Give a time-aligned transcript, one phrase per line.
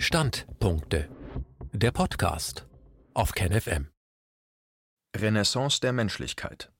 [0.00, 1.08] Standpunkte.
[1.72, 2.68] Der Podcast
[3.14, 3.88] auf KenFM.
[5.16, 6.70] Renaissance der Menschlichkeit.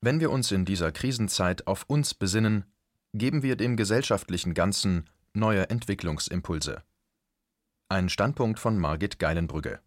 [0.00, 2.64] Wenn wir uns in dieser Krisenzeit auf uns besinnen,
[3.14, 6.82] geben wir dem gesellschaftlichen Ganzen neue Entwicklungsimpulse.
[7.88, 9.78] Ein Standpunkt von Margit Geilenbrügge.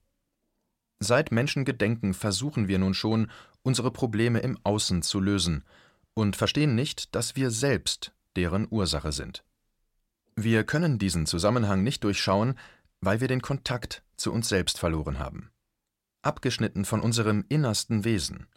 [1.00, 3.30] Seit Menschengedenken versuchen wir nun schon,
[3.64, 5.66] unsere Probleme im Außen zu lösen
[6.14, 9.44] und verstehen nicht, dass wir selbst deren Ursache sind.
[10.36, 12.56] Wir können diesen Zusammenhang nicht durchschauen,
[13.02, 15.52] weil wir den Kontakt zu uns selbst verloren haben.
[16.24, 18.48] Abgeschnitten von unserem innersten Wesen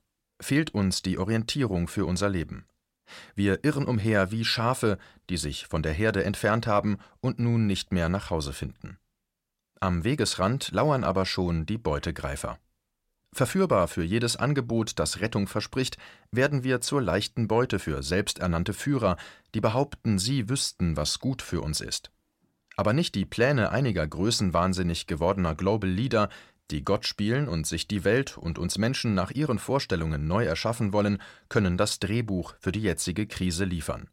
[0.40, 2.66] fehlt uns die Orientierung für unser Leben.
[3.34, 4.98] Wir irren umher wie Schafe,
[5.30, 8.98] die sich von der Herde entfernt haben und nun nicht mehr nach Hause finden.
[9.80, 12.58] Am Wegesrand lauern aber schon die Beutegreifer.
[13.36, 15.98] Verführbar für jedes Angebot, das Rettung verspricht,
[16.30, 19.18] werden wir zur leichten Beute für selbsternannte Führer,
[19.54, 22.10] die behaupten, sie wüssten, was gut für uns ist.
[22.78, 26.30] Aber nicht die Pläne einiger größenwahnsinnig gewordener Global Leader,
[26.70, 30.94] die Gott spielen und sich die Welt und uns Menschen nach ihren Vorstellungen neu erschaffen
[30.94, 31.18] wollen,
[31.50, 34.08] können das Drehbuch für die jetzige Krise liefern.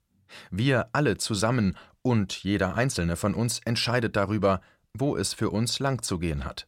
[0.52, 4.60] Wir alle zusammen und jeder einzelne von uns entscheidet darüber,
[4.94, 6.68] wo es für uns lang zu gehen hat.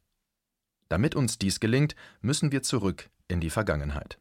[0.89, 4.19] Damit uns dies gelingt, müssen wir zurück in die Vergangenheit.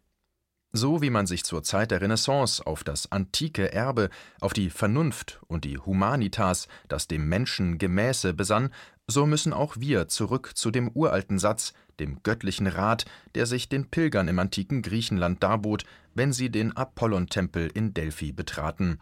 [0.77, 5.41] So wie man sich zur Zeit der Renaissance auf das antike Erbe, auf die Vernunft
[5.47, 8.71] und die Humanitas, das dem Menschen gemäße, besann,
[9.07, 13.05] so müssen auch wir zurück zu dem uralten Satz, dem göttlichen Rat,
[13.37, 19.01] der sich den Pilgern im antiken Griechenland darbot, wenn sie den Apollontempel in Delphi betraten.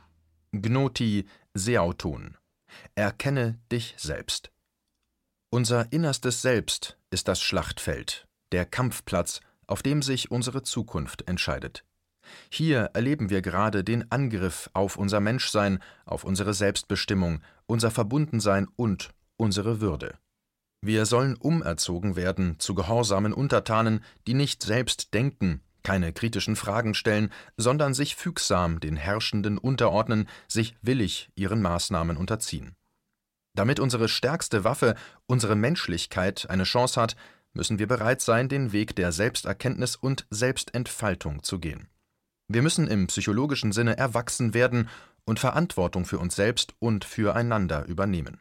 [0.53, 2.37] Gnoti seauton.
[2.95, 4.53] Erkenne dich selbst.
[5.55, 11.85] Unser innerstes Selbst ist das Schlachtfeld, der Kampfplatz, auf dem sich unsere Zukunft entscheidet.
[12.49, 19.11] Hier erleben wir gerade den Angriff auf unser Menschsein, auf unsere Selbstbestimmung, unser Verbundensein und
[19.37, 20.15] unsere Würde.
[20.81, 27.31] Wir sollen umerzogen werden zu gehorsamen Untertanen, die nicht selbst denken, keine kritischen Fragen stellen,
[27.59, 32.75] sondern sich fügsam den Herrschenden unterordnen, sich willig ihren Maßnahmen unterziehen.
[33.55, 34.95] Damit unsere stärkste Waffe,
[35.27, 37.17] unsere Menschlichkeit, eine Chance hat,
[37.53, 41.89] müssen wir bereit sein, den Weg der Selbsterkenntnis und Selbstentfaltung zu gehen.
[42.49, 44.89] Wir müssen im psychologischen Sinne erwachsen werden
[45.25, 48.41] und Verantwortung für uns selbst und füreinander übernehmen.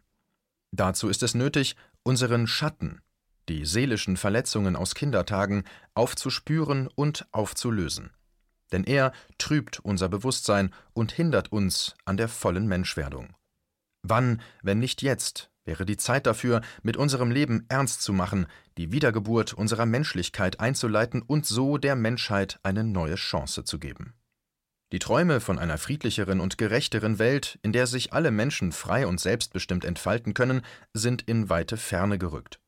[0.71, 3.01] Dazu ist es nötig, unseren Schatten,
[3.49, 8.11] die seelischen Verletzungen aus Kindertagen, aufzuspüren und aufzulösen.
[8.71, 13.35] Denn er trübt unser Bewusstsein und hindert uns an der vollen Menschwerdung.
[14.03, 18.47] Wann, wenn nicht jetzt, wäre die Zeit dafür, mit unserem Leben ernst zu machen,
[18.77, 24.13] die Wiedergeburt unserer Menschlichkeit einzuleiten und so der Menschheit eine neue Chance zu geben.
[24.91, 29.21] Die Träume von einer friedlicheren und gerechteren Welt, in der sich alle Menschen frei und
[29.21, 30.61] selbstbestimmt entfalten können,
[30.93, 32.59] sind in weite Ferne gerückt.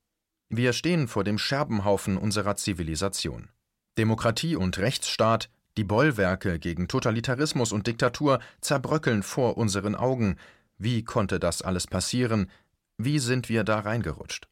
[0.49, 3.49] Wir stehen vor dem Scherbenhaufen unserer Zivilisation.
[3.97, 10.37] Demokratie und Rechtsstaat, die Bollwerke gegen Totalitarismus und Diktatur zerbröckeln vor unseren Augen,
[10.83, 12.51] wie konnte das alles passieren?
[12.97, 14.49] Wie sind wir da reingerutscht?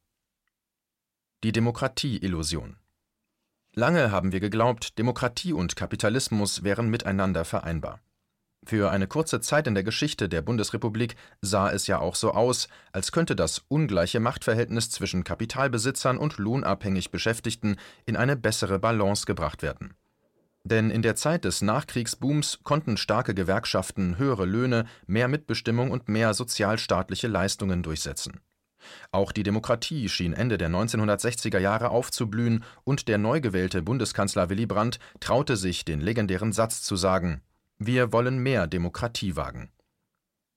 [1.44, 2.78] Die Demokratie-Illusion.
[3.74, 8.00] Lange haben wir geglaubt, Demokratie und Kapitalismus wären miteinander vereinbar.
[8.64, 12.70] Für eine kurze Zeit in der Geschichte der Bundesrepublik sah es ja auch so aus,
[12.94, 17.76] als könnte das ungleiche Machtverhältnis zwischen Kapitalbesitzern und lohnabhängig Beschäftigten
[18.06, 19.96] in eine bessere Balance gebracht werden.
[20.64, 26.34] Denn in der Zeit des Nachkriegsbooms konnten starke Gewerkschaften höhere Löhne, mehr Mitbestimmung und mehr
[26.34, 28.42] sozialstaatliche Leistungen durchsetzen.
[29.12, 34.66] Auch die Demokratie schien Ende der 1960er Jahre aufzublühen und der neu gewählte Bundeskanzler Willy
[34.66, 37.42] Brandt traute sich, den legendären Satz zu sagen:
[37.78, 39.72] Wir wollen mehr Demokratie wagen.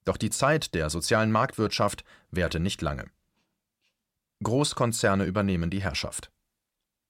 [0.05, 3.07] Doch die Zeit der sozialen Marktwirtschaft währte nicht lange.
[4.43, 6.31] Großkonzerne übernehmen die Herrschaft.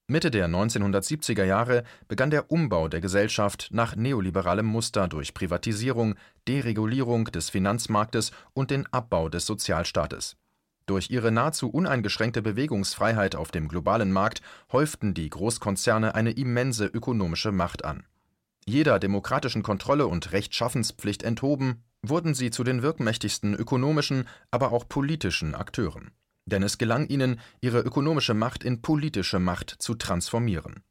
[0.07, 6.13] Mitte der 1970er Jahre begann der Umbau der Gesellschaft nach neoliberalem Muster durch Privatisierung,
[6.47, 10.37] Deregulierung des Finanzmarktes und den Abbau des Sozialstaates.
[10.85, 17.51] Durch ihre nahezu uneingeschränkte Bewegungsfreiheit auf dem globalen Markt häuften die Großkonzerne eine immense ökonomische
[17.51, 18.03] Macht an.
[18.67, 25.55] Jeder demokratischen Kontrolle und Rechtschaffenspflicht enthoben, wurden sie zu den wirkmächtigsten ökonomischen, aber auch politischen
[25.55, 26.11] Akteuren
[26.45, 30.83] denn es gelang ihnen, ihre ökonomische Macht in politische Macht zu transformieren.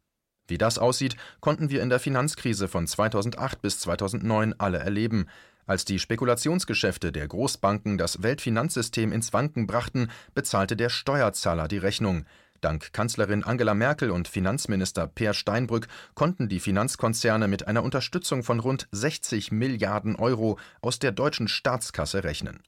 [0.46, 5.26] Wie das aussieht, konnten wir in der Finanzkrise von 2008 bis 2009 alle erleben.
[5.66, 12.26] Als die Spekulationsgeschäfte der Großbanken das Weltfinanzsystem ins Wanken brachten, bezahlte der Steuerzahler die Rechnung.
[12.60, 18.60] Dank Kanzlerin Angela Merkel und Finanzminister Peer Steinbrück konnten die Finanzkonzerne mit einer Unterstützung von
[18.60, 22.62] rund 60 Milliarden Euro aus der deutschen Staatskasse rechnen.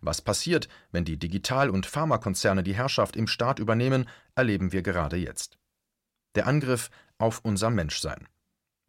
[0.00, 5.16] Was passiert, wenn die Digital- und Pharmakonzerne die Herrschaft im Staat übernehmen, erleben wir gerade
[5.16, 5.58] jetzt.
[6.34, 8.28] Der Angriff auf unser Menschsein.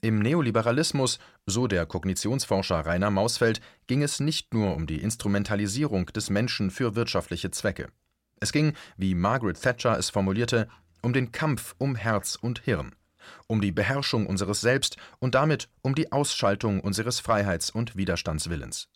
[0.01, 1.17] Im Neoliberalismus,
[1.47, 6.95] so der Kognitionsforscher Rainer Mausfeld, ging es nicht nur um die Instrumentalisierung des Menschen für
[6.95, 7.87] wirtschaftliche Zwecke.
[8.39, 10.67] Es ging, wie Margaret Thatcher es formulierte,
[11.01, 12.95] um den Kampf um Herz und Hirn,
[13.47, 18.89] um die Beherrschung unseres Selbst und damit um die Ausschaltung unseres Freiheits- und Widerstandswillens.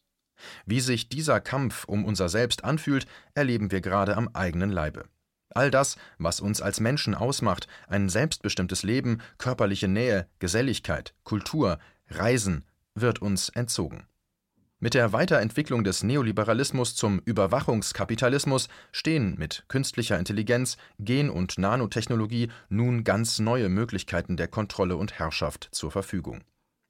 [0.65, 5.05] Wie sich dieser Kampf um unser Selbst anfühlt, erleben wir gerade am eigenen Leibe.
[5.53, 11.79] All das, was uns als Menschen ausmacht, ein selbstbestimmtes Leben, körperliche Nähe, Geselligkeit, Kultur,
[12.09, 12.65] Reisen,
[12.95, 14.05] wird uns entzogen.
[14.83, 23.03] Mit der Weiterentwicklung des Neoliberalismus zum Überwachungskapitalismus stehen mit künstlicher Intelligenz, Gen- und Nanotechnologie nun
[23.03, 26.41] ganz neue Möglichkeiten der Kontrolle und Herrschaft zur Verfügung.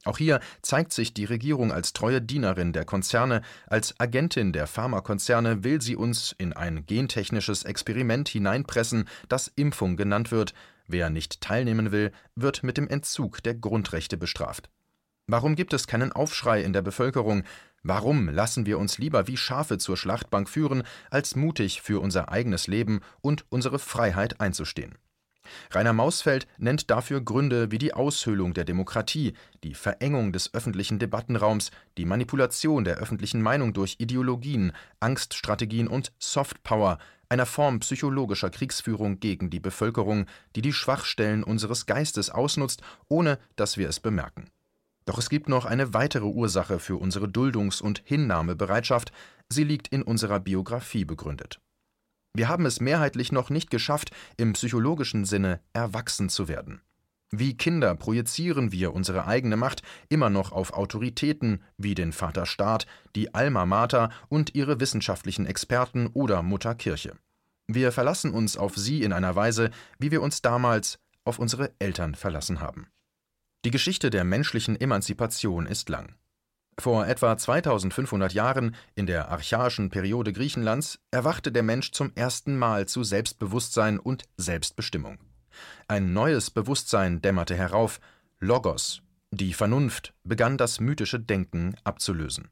[0.03, 5.63] Auch hier zeigt sich die Regierung als treue Dienerin der Konzerne, als Agentin der Pharmakonzerne
[5.63, 10.53] will sie uns in ein gentechnisches Experiment hineinpressen, das Impfung genannt wird.
[10.87, 14.69] Wer nicht teilnehmen will, wird mit dem Entzug der Grundrechte bestraft.
[15.27, 17.43] Warum gibt es keinen Aufschrei in der Bevölkerung?
[17.83, 22.67] Warum lassen wir uns lieber wie Schafe zur Schlachtbank führen, als mutig für unser eigenes
[22.67, 24.97] Leben und unsere Freiheit einzustehen?
[25.71, 29.33] Rainer Mausfeld nennt dafür Gründe wie die Aushöhlung der Demokratie,
[29.63, 36.97] die Verengung des öffentlichen Debattenraums, die Manipulation der öffentlichen Meinung durch Ideologien, Angststrategien und Softpower,
[37.29, 40.25] einer Form psychologischer Kriegsführung gegen die Bevölkerung,
[40.55, 44.49] die die Schwachstellen unseres Geistes ausnutzt, ohne dass wir es bemerken.
[45.05, 49.11] Doch es gibt noch eine weitere Ursache für unsere Duldungs- und Hinnahmebereitschaft,
[49.49, 51.59] sie liegt in unserer Biografie begründet.
[52.33, 56.81] Wir haben es mehrheitlich noch nicht geschafft, im psychologischen Sinne erwachsen zu werden.
[57.33, 62.87] Wie Kinder projizieren wir unsere eigene Macht immer noch auf Autoritäten wie den Vater Staat,
[63.15, 67.15] die Alma Mater und ihre wissenschaftlichen Experten oder Mutter Kirche.
[67.67, 72.15] Wir verlassen uns auf sie in einer Weise, wie wir uns damals auf unsere Eltern
[72.15, 72.87] verlassen haben.
[73.63, 76.15] Die Geschichte der menschlichen Emanzipation ist lang.
[76.81, 82.87] Vor etwa 2500 Jahren, in der archaischen Periode Griechenlands, erwachte der Mensch zum ersten Mal
[82.87, 85.19] zu Selbstbewusstsein und Selbstbestimmung.
[85.87, 87.99] Ein neues Bewusstsein dämmerte herauf,
[88.39, 92.49] Logos, die Vernunft, begann das mythische Denken abzulösen.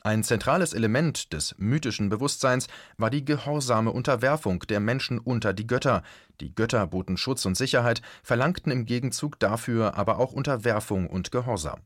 [0.00, 2.66] Ein zentrales Element des mythischen Bewusstseins
[2.96, 6.02] war die gehorsame Unterwerfung der Menschen unter die Götter.
[6.40, 11.82] Die Götter boten Schutz und Sicherheit, verlangten im Gegenzug dafür aber auch Unterwerfung und Gehorsam.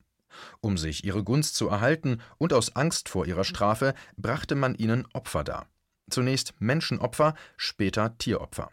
[0.60, 5.06] Um sich ihre Gunst zu erhalten und aus Angst vor ihrer Strafe brachte man ihnen
[5.12, 5.66] Opfer dar.
[6.10, 8.70] Zunächst Menschenopfer, später Tieropfer.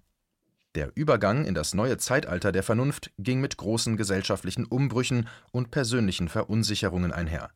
[0.75, 6.29] Der Übergang in das neue Zeitalter der Vernunft ging mit großen gesellschaftlichen Umbrüchen und persönlichen
[6.29, 7.51] Verunsicherungen einher.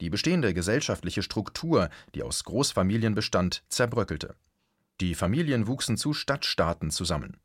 [0.00, 4.34] Die bestehende gesellschaftliche Struktur, die aus Großfamilien bestand, zerbröckelte.
[5.00, 7.36] Die Familien wuchsen zu Stadtstaaten zusammen.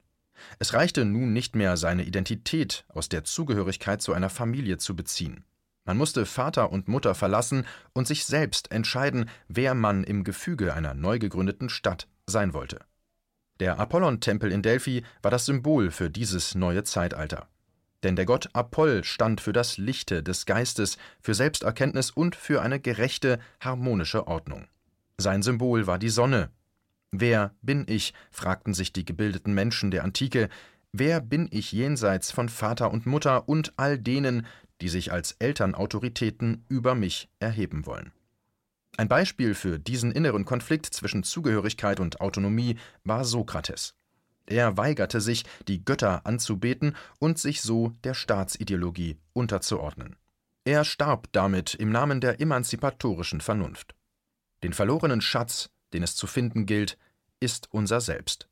[0.59, 5.43] Es reichte nun nicht mehr, seine Identität aus der Zugehörigkeit zu einer Familie zu beziehen.
[5.85, 10.93] Man musste Vater und Mutter verlassen und sich selbst entscheiden, wer man im Gefüge einer
[10.93, 12.79] neu gegründeten Stadt sein wollte.
[13.59, 17.47] Der Apollontempel in Delphi war das Symbol für dieses neue Zeitalter.
[18.03, 22.79] Denn der Gott Apoll stand für das Lichte des Geistes, für Selbsterkenntnis und für eine
[22.79, 24.67] gerechte, harmonische Ordnung.
[25.17, 26.49] Sein Symbol war die Sonne.
[27.11, 28.13] Wer bin ich?
[28.31, 30.49] fragten sich die gebildeten Menschen der Antike.
[30.91, 34.45] Wer bin ich jenseits von Vater und Mutter und all denen,
[34.83, 38.11] die sich als Elternautoritäten über mich erheben wollen.
[38.97, 43.95] Ein Beispiel für diesen inneren Konflikt zwischen Zugehörigkeit und Autonomie war Sokrates.
[44.45, 50.17] Er weigerte sich, die Götter anzubeten und sich so der Staatsideologie unterzuordnen.
[50.65, 53.95] Er starb damit im Namen der emanzipatorischen Vernunft.
[54.63, 56.97] Den verlorenen Schatz, den es zu finden gilt,
[57.39, 58.49] ist unser Selbst.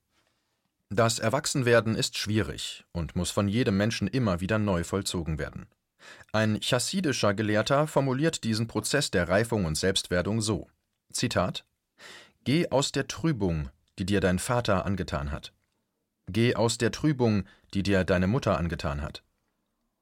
[0.90, 5.68] Das Erwachsenwerden ist schwierig und muss von jedem Menschen immer wieder neu vollzogen werden.
[6.32, 10.68] Ein chassidischer Gelehrter formuliert diesen Prozess der Reifung und Selbstwerdung so:
[11.12, 11.66] Zitat:
[12.44, 15.54] Geh aus der Trübung, die dir dein Vater angetan hat.
[16.28, 19.24] Geh aus der Trübung, die dir deine Mutter angetan hat.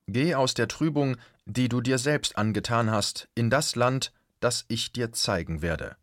[0.07, 4.91] Geh aus der Trübung, die du dir selbst angetan hast, in das Land, das ich
[4.91, 5.97] dir zeigen werde.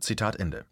[0.00, 0.64] Zitat Ende.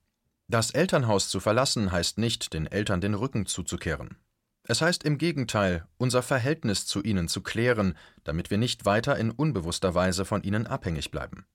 [0.48, 4.16] Das Elternhaus zu verlassen heißt nicht, den Eltern den Rücken zuzukehren.
[4.64, 9.30] Es heißt im Gegenteil, unser Verhältnis zu ihnen zu klären, damit wir nicht weiter in
[9.30, 11.46] unbewusster Weise von ihnen abhängig bleiben.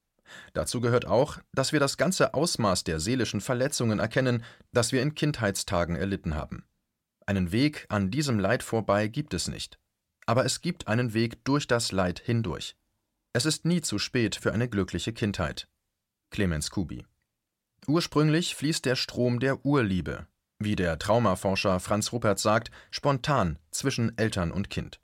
[0.53, 5.15] Dazu gehört auch, dass wir das ganze Ausmaß der seelischen Verletzungen erkennen, das wir in
[5.15, 6.65] Kindheitstagen erlitten haben.
[7.25, 9.79] Einen Weg an diesem Leid vorbei gibt es nicht.
[10.25, 12.75] Aber es gibt einen Weg durch das Leid hindurch.
[13.31, 15.69] Es ist nie zu spät für eine glückliche Kindheit.
[16.29, 17.05] Clemens Kubi
[17.87, 20.27] Ursprünglich fließt der Strom der Urliebe,
[20.59, 24.99] wie der Traumaforscher Franz Ruppert sagt, spontan zwischen Eltern und Kind.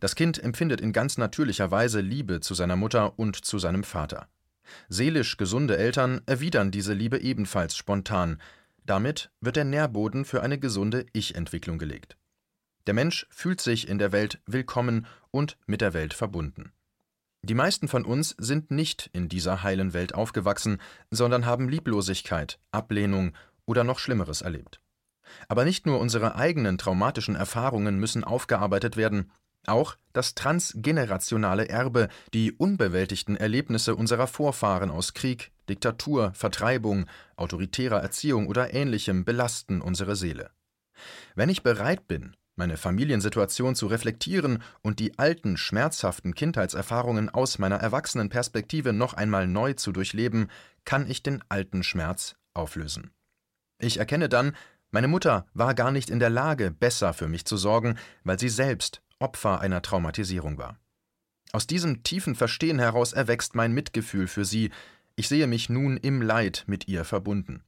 [0.00, 4.28] Das Kind empfindet in ganz natürlicher Weise Liebe zu seiner Mutter und zu seinem Vater.
[4.88, 8.40] Seelisch gesunde Eltern erwidern diese Liebe ebenfalls spontan.
[8.86, 12.16] Damit wird der Nährboden für eine gesunde Ich-Entwicklung gelegt.
[12.86, 16.72] Der Mensch fühlt sich in der Welt willkommen und mit der Welt verbunden.
[17.42, 23.32] Die meisten von uns sind nicht in dieser heilen Welt aufgewachsen, sondern haben Lieblosigkeit, Ablehnung
[23.66, 24.80] oder noch Schlimmeres erlebt.
[25.48, 29.30] Aber nicht nur unsere eigenen traumatischen Erfahrungen müssen aufgearbeitet werden,
[29.66, 38.46] auch das transgenerationale Erbe, die unbewältigten Erlebnisse unserer Vorfahren aus Krieg, Diktatur, Vertreibung, autoritärer Erziehung
[38.48, 40.50] oder ähnlichem belasten unsere Seele.
[41.34, 47.76] Wenn ich bereit bin, meine Familiensituation zu reflektieren und die alten, schmerzhaften Kindheitserfahrungen aus meiner
[47.76, 50.48] erwachsenen Perspektive noch einmal neu zu durchleben,
[50.84, 53.10] kann ich den alten Schmerz auflösen.
[53.80, 54.54] Ich erkenne dann,
[54.94, 58.48] meine Mutter war gar nicht in der Lage, besser für mich zu sorgen, weil sie
[58.48, 60.78] selbst Opfer einer Traumatisierung war.
[61.50, 64.70] Aus diesem tiefen Verstehen heraus erwächst mein Mitgefühl für sie,
[65.16, 67.64] ich sehe mich nun im Leid mit ihr verbunden.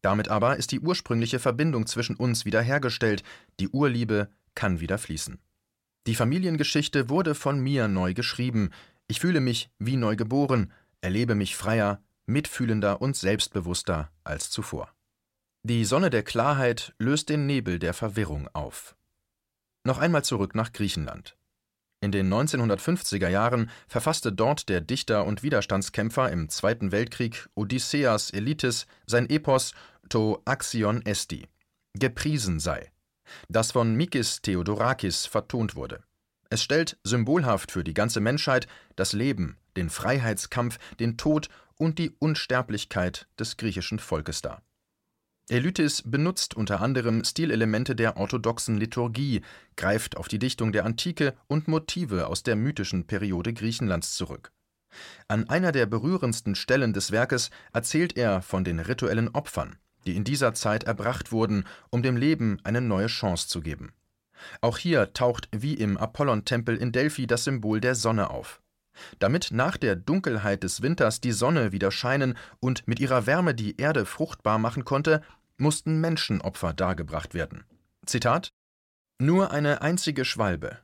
[0.00, 3.24] Damit aber ist die ursprüngliche Verbindung zwischen uns wiederhergestellt,
[3.60, 5.38] die Urliebe kann wieder fließen.
[6.06, 8.70] Die Familiengeschichte wurde von mir neu geschrieben,
[9.06, 14.94] ich fühle mich wie neu geboren, erlebe mich freier, mitfühlender und selbstbewusster als zuvor.
[15.66, 18.94] Die Sonne der Klarheit löst den Nebel der Verwirrung auf.
[19.82, 21.38] Noch einmal zurück nach Griechenland.
[22.02, 28.86] In den 1950er Jahren verfasste dort der Dichter und Widerstandskämpfer im Zweiten Weltkrieg Odysseas Elitis
[29.06, 29.72] sein Epos
[30.10, 31.48] To Axion Esti,
[31.94, 32.92] gepriesen sei,
[33.48, 36.02] das von Mikis Theodorakis vertont wurde.
[36.50, 38.66] Es stellt symbolhaft für die ganze Menschheit
[38.96, 44.60] das Leben, den Freiheitskampf, den Tod und die Unsterblichkeit des griechischen Volkes dar.
[45.50, 49.42] Elytis benutzt unter anderem Stilelemente der orthodoxen Liturgie,
[49.76, 54.52] greift auf die Dichtung der Antike und Motive aus der mythischen Periode Griechenlands zurück.
[55.28, 60.24] An einer der berührendsten Stellen des Werkes erzählt er von den rituellen Opfern, die in
[60.24, 63.92] dieser Zeit erbracht wurden, um dem Leben eine neue Chance zu geben.
[64.62, 68.62] Auch hier taucht wie im Apollontempel in Delphi das Symbol der Sonne auf.
[69.18, 73.76] Damit nach der Dunkelheit des Winters die Sonne wieder scheinen und mit ihrer Wärme die
[73.76, 75.22] Erde fruchtbar machen konnte,
[75.56, 77.64] mussten Menschenopfer dargebracht werden.
[78.06, 78.52] Zitat
[79.18, 80.78] Nur eine einzige Schwalbe.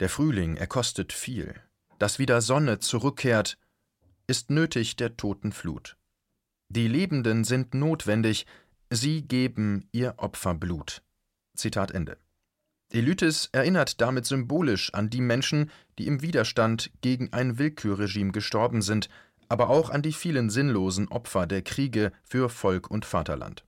[0.00, 1.54] Der Frühling, er kostet viel.
[1.98, 3.58] Dass wieder Sonne zurückkehrt,
[4.26, 5.96] ist nötig der toten Flut.
[6.68, 8.46] Die Lebenden sind notwendig,
[8.90, 11.02] sie geben ihr Opferblut.
[11.54, 12.16] Zitat Ende.
[12.94, 19.08] Elytis erinnert damit symbolisch an die Menschen, die im Widerstand gegen ein Willkürregime gestorben sind,
[19.48, 23.64] aber auch an die vielen sinnlosen Opfer der Kriege für Volk und Vaterland.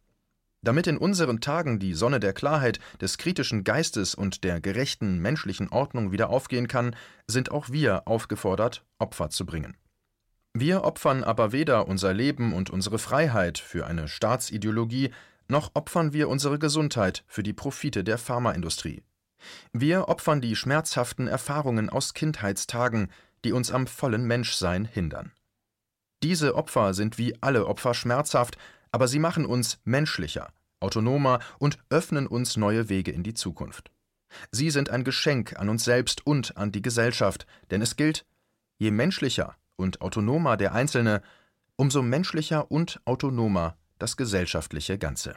[0.62, 5.69] Damit in unseren Tagen die Sonne der Klarheit, des kritischen Geistes und der gerechten menschlichen
[5.69, 9.76] Ordnung wieder aufgehen kann, sind auch wir aufgefordert, Opfer zu bringen.
[10.54, 15.11] Wir opfern aber weder unser Leben und unsere Freiheit für eine Staatsideologie,
[15.49, 19.02] noch opfern wir unsere Gesundheit für die Profite der Pharmaindustrie.
[19.73, 23.11] Wir opfern die schmerzhaften Erfahrungen aus Kindheitstagen,
[23.45, 25.33] die uns am vollen Menschsein hindern.
[26.23, 28.57] Diese Opfer sind wie alle Opfer schmerzhaft,
[28.93, 30.49] aber sie machen uns menschlicher,
[30.81, 33.91] autonomer und öffnen uns neue Wege in die Zukunft.
[34.51, 38.25] Sie sind ein Geschenk an uns selbst und an die Gesellschaft, denn es gilt,
[38.79, 41.23] je menschlicher und autonomer der Einzelne,
[41.77, 45.37] umso menschlicher und autonomer das gesellschaftliche Ganze.